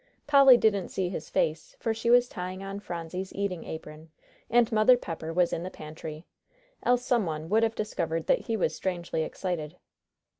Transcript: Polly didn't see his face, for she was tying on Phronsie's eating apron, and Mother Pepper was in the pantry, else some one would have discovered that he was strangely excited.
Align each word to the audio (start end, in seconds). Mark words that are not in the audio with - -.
Polly 0.25 0.57
didn't 0.57 0.89
see 0.89 1.09
his 1.09 1.29
face, 1.29 1.75
for 1.79 1.93
she 1.93 2.09
was 2.09 2.27
tying 2.27 2.63
on 2.63 2.79
Phronsie's 2.79 3.31
eating 3.35 3.65
apron, 3.65 4.09
and 4.49 4.71
Mother 4.71 4.97
Pepper 4.97 5.31
was 5.31 5.53
in 5.53 5.61
the 5.61 5.69
pantry, 5.69 6.25
else 6.81 7.05
some 7.05 7.27
one 7.27 7.49
would 7.49 7.61
have 7.61 7.75
discovered 7.75 8.25
that 8.25 8.39
he 8.39 8.57
was 8.57 8.75
strangely 8.75 9.21
excited. 9.21 9.75